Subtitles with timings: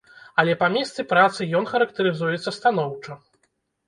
[0.43, 3.19] Але па месцы працы ён характарызуецца станоўча.